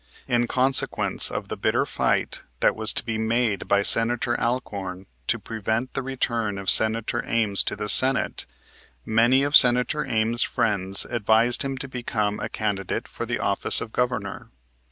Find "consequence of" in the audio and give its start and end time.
0.47-1.47